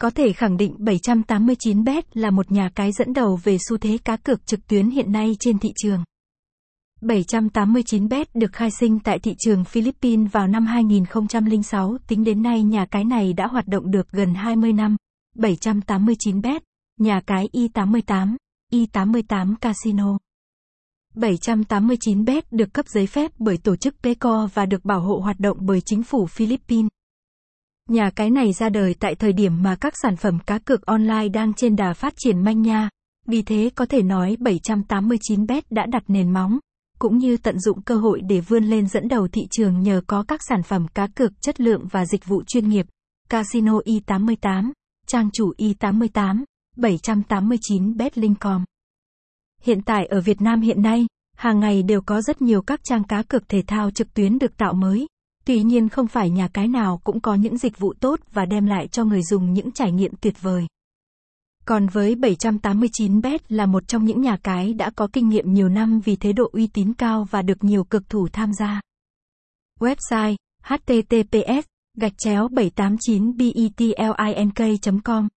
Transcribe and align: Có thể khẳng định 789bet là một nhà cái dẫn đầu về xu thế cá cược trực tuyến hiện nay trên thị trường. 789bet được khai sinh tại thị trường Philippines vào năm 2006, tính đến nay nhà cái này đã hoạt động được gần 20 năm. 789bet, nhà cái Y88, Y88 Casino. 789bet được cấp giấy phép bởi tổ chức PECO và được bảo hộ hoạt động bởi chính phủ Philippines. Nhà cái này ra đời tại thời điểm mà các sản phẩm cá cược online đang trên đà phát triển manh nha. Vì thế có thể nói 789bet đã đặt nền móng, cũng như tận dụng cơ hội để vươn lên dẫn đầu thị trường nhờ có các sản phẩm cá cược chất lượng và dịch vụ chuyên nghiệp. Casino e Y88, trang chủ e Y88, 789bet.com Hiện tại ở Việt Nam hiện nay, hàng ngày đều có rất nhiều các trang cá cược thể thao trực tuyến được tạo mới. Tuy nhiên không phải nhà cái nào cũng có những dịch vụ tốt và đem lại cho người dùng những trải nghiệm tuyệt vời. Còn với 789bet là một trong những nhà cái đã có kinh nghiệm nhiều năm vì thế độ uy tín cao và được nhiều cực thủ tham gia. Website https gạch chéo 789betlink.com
Có 0.00 0.10
thể 0.10 0.32
khẳng 0.32 0.56
định 0.56 0.76
789bet 0.78 2.02
là 2.14 2.30
một 2.30 2.52
nhà 2.52 2.70
cái 2.74 2.92
dẫn 2.92 3.12
đầu 3.12 3.38
về 3.44 3.56
xu 3.68 3.76
thế 3.78 3.98
cá 4.04 4.16
cược 4.16 4.46
trực 4.46 4.66
tuyến 4.66 4.90
hiện 4.90 5.12
nay 5.12 5.36
trên 5.40 5.58
thị 5.58 5.68
trường. 5.76 6.04
789bet 7.00 8.24
được 8.34 8.52
khai 8.52 8.70
sinh 8.80 8.98
tại 8.98 9.18
thị 9.18 9.34
trường 9.38 9.64
Philippines 9.64 10.32
vào 10.32 10.46
năm 10.46 10.66
2006, 10.66 11.96
tính 12.08 12.24
đến 12.24 12.42
nay 12.42 12.62
nhà 12.62 12.86
cái 12.90 13.04
này 13.04 13.32
đã 13.32 13.46
hoạt 13.46 13.68
động 13.68 13.90
được 13.90 14.10
gần 14.10 14.34
20 14.34 14.72
năm. 14.72 14.96
789bet, 15.36 16.60
nhà 16.98 17.20
cái 17.26 17.48
Y88, 17.52 18.36
Y88 18.72 19.54
Casino. 19.60 20.18
789bet 21.14 22.42
được 22.50 22.72
cấp 22.72 22.86
giấy 22.88 23.06
phép 23.06 23.30
bởi 23.38 23.56
tổ 23.56 23.76
chức 23.76 23.94
PECO 24.02 24.48
và 24.54 24.66
được 24.66 24.84
bảo 24.84 25.00
hộ 25.00 25.18
hoạt 25.18 25.40
động 25.40 25.58
bởi 25.60 25.80
chính 25.80 26.02
phủ 26.02 26.26
Philippines. 26.26 26.88
Nhà 27.90 28.10
cái 28.10 28.30
này 28.30 28.52
ra 28.52 28.68
đời 28.68 28.94
tại 29.00 29.14
thời 29.14 29.32
điểm 29.32 29.62
mà 29.62 29.76
các 29.76 29.92
sản 30.02 30.16
phẩm 30.16 30.38
cá 30.46 30.58
cược 30.58 30.86
online 30.86 31.28
đang 31.28 31.54
trên 31.54 31.76
đà 31.76 31.92
phát 31.92 32.14
triển 32.16 32.42
manh 32.44 32.62
nha. 32.62 32.88
Vì 33.26 33.42
thế 33.42 33.70
có 33.74 33.86
thể 33.86 34.02
nói 34.02 34.36
789bet 34.40 35.62
đã 35.70 35.86
đặt 35.86 36.02
nền 36.08 36.32
móng, 36.32 36.58
cũng 36.98 37.18
như 37.18 37.36
tận 37.36 37.60
dụng 37.60 37.82
cơ 37.82 37.96
hội 37.96 38.20
để 38.28 38.40
vươn 38.40 38.64
lên 38.64 38.86
dẫn 38.86 39.08
đầu 39.08 39.28
thị 39.28 39.42
trường 39.50 39.80
nhờ 39.80 40.02
có 40.06 40.24
các 40.28 40.40
sản 40.48 40.62
phẩm 40.62 40.86
cá 40.88 41.06
cược 41.06 41.42
chất 41.42 41.60
lượng 41.60 41.86
và 41.90 42.06
dịch 42.06 42.26
vụ 42.26 42.42
chuyên 42.46 42.68
nghiệp. 42.68 42.86
Casino 43.28 43.80
e 43.84 43.92
Y88, 43.92 44.70
trang 45.06 45.30
chủ 45.32 45.52
e 45.58 45.66
Y88, 45.66 46.44
789bet.com 46.76 48.64
Hiện 49.62 49.82
tại 49.82 50.06
ở 50.06 50.20
Việt 50.20 50.40
Nam 50.40 50.60
hiện 50.60 50.82
nay, 50.82 51.06
hàng 51.36 51.60
ngày 51.60 51.82
đều 51.82 52.00
có 52.00 52.22
rất 52.22 52.42
nhiều 52.42 52.62
các 52.62 52.80
trang 52.84 53.04
cá 53.04 53.22
cược 53.22 53.48
thể 53.48 53.62
thao 53.66 53.90
trực 53.90 54.14
tuyến 54.14 54.38
được 54.38 54.56
tạo 54.56 54.72
mới. 54.74 55.06
Tuy 55.44 55.62
nhiên 55.62 55.88
không 55.88 56.06
phải 56.06 56.30
nhà 56.30 56.48
cái 56.48 56.68
nào 56.68 57.00
cũng 57.04 57.20
có 57.20 57.34
những 57.34 57.58
dịch 57.58 57.78
vụ 57.78 57.94
tốt 58.00 58.20
và 58.32 58.46
đem 58.46 58.66
lại 58.66 58.88
cho 58.88 59.04
người 59.04 59.22
dùng 59.22 59.52
những 59.52 59.72
trải 59.72 59.92
nghiệm 59.92 60.12
tuyệt 60.20 60.42
vời. 60.42 60.66
Còn 61.64 61.86
với 61.86 62.14
789bet 62.14 63.38
là 63.48 63.66
một 63.66 63.88
trong 63.88 64.04
những 64.04 64.20
nhà 64.20 64.36
cái 64.42 64.74
đã 64.74 64.90
có 64.90 65.08
kinh 65.12 65.28
nghiệm 65.28 65.54
nhiều 65.54 65.68
năm 65.68 66.00
vì 66.00 66.16
thế 66.16 66.32
độ 66.32 66.50
uy 66.52 66.66
tín 66.66 66.94
cao 66.94 67.26
và 67.30 67.42
được 67.42 67.64
nhiều 67.64 67.84
cực 67.84 68.08
thủ 68.08 68.28
tham 68.32 68.52
gia. 68.52 68.80
Website 69.80 70.36
https 70.62 71.66
gạch 71.96 72.12
chéo 72.18 72.48
789betlink.com 72.48 75.28